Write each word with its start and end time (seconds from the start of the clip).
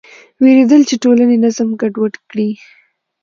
وېرېدل 0.43 0.81
چې 0.89 0.95
ټولنې 1.03 1.35
نظم 1.43 1.69
ګډوډ 1.81 2.13
کړي. 2.29 2.49